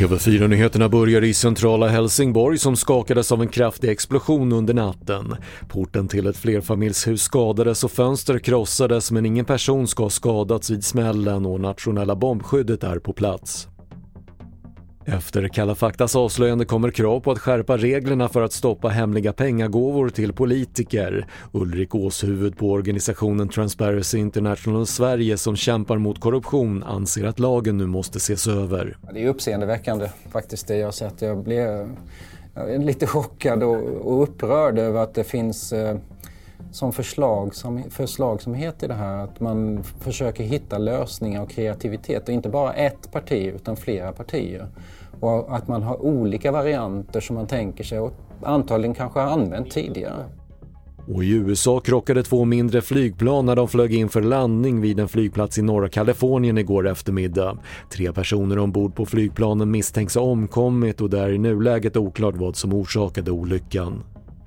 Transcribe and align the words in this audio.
TV4-nyheterna 0.00 0.88
börjar 0.88 1.24
i 1.24 1.34
centrala 1.34 1.88
Helsingborg 1.88 2.58
som 2.58 2.76
skakades 2.76 3.32
av 3.32 3.42
en 3.42 3.48
kraftig 3.48 3.90
explosion 3.90 4.52
under 4.52 4.74
natten. 4.74 5.36
Porten 5.68 6.08
till 6.08 6.26
ett 6.26 6.36
flerfamiljshus 6.36 7.22
skadades 7.22 7.84
och 7.84 7.90
fönster 7.90 8.38
krossades 8.38 9.10
men 9.10 9.26
ingen 9.26 9.44
person 9.44 9.88
ska 9.88 10.02
ha 10.02 10.10
skadats 10.10 10.70
vid 10.70 10.84
smällen 10.84 11.46
och 11.46 11.60
nationella 11.60 12.16
bombskyddet 12.16 12.84
är 12.84 12.98
på 12.98 13.12
plats. 13.12 13.68
Efter 15.12 15.48
Kalla 15.48 15.74
faktas 15.74 16.16
avslöjande 16.16 16.64
kommer 16.64 16.90
krav 16.90 17.20
på 17.20 17.30
att 17.30 17.38
skärpa 17.38 17.76
reglerna 17.76 18.28
för 18.28 18.42
att 18.42 18.52
stoppa 18.52 18.88
hemliga 18.88 19.32
pengagåvor 19.32 20.08
till 20.08 20.32
politiker. 20.32 21.26
Ulrik 21.52 21.94
Åshuvud 21.94 22.58
på 22.58 22.70
organisationen 22.70 23.48
Transparency 23.48 24.18
International 24.18 24.86
Sverige 24.86 25.36
som 25.36 25.56
kämpar 25.56 25.98
mot 25.98 26.20
korruption 26.20 26.82
anser 26.82 27.24
att 27.24 27.38
lagen 27.38 27.78
nu 27.78 27.86
måste 27.86 28.18
ses 28.18 28.46
över. 28.46 28.96
Det 29.12 29.24
är 29.24 29.28
uppseendeväckande 29.28 30.08
faktiskt 30.32 30.68
det 30.68 30.76
jag 30.76 30.94
sett. 30.94 31.22
Jag 31.22 31.44
blev 31.44 31.96
lite 32.78 33.06
chockad 33.06 33.62
och 33.62 34.22
upprörd 34.22 34.78
över 34.78 35.02
att 35.02 35.14
det 35.14 35.24
finns 35.24 35.72
eh, 35.72 35.96
som 36.72 36.92
förslagsam, 36.92 37.82
förslagsamhet 37.90 38.82
i 38.82 38.86
det 38.86 38.94
här 38.94 39.24
att 39.24 39.40
man 39.40 39.84
försöker 39.84 40.44
hitta 40.44 40.78
lösningar 40.78 41.42
och 41.42 41.50
kreativitet. 41.50 42.28
Och 42.28 42.34
inte 42.34 42.48
bara 42.48 42.72
ett 42.72 43.12
parti 43.12 43.52
utan 43.54 43.76
flera 43.76 44.12
partier. 44.12 44.68
Och 45.20 45.56
att 45.56 45.68
man 45.68 45.82
har 45.82 46.02
olika 46.02 46.52
varianter 46.52 47.20
som 47.20 47.36
man 47.36 47.46
tänker 47.46 47.84
sig 47.84 48.00
och 48.00 48.12
antagligen 48.42 48.94
kanske 48.94 49.20
har 49.20 49.26
använt 49.26 49.70
tidigare. 49.70 50.24
Och 51.14 51.24
I 51.24 51.30
USA 51.30 51.80
krockade 51.80 52.22
två 52.22 52.44
mindre 52.44 52.82
flygplan 52.82 53.46
när 53.46 53.56
de 53.56 53.68
flög 53.68 53.94
in 53.94 54.08
för 54.08 54.22
landning 54.22 54.80
vid 54.80 55.00
en 55.00 55.08
flygplats 55.08 55.58
i 55.58 55.62
norra 55.62 55.88
Kalifornien 55.88 56.58
igår 56.58 56.88
eftermiddag. 56.88 57.58
Tre 57.90 58.12
personer 58.12 58.58
ombord 58.58 58.94
på 58.94 59.06
flygplanen 59.06 59.70
misstänks 59.70 60.14
ha 60.14 60.22
omkommit 60.22 61.00
och 61.00 61.10
det 61.10 61.20
är 61.20 61.30
i 61.30 61.38
nuläget 61.38 61.96
oklart 61.96 62.36
vad 62.36 62.56
som 62.56 62.74
orsakade 62.74 63.30
olyckan. 63.30 64.02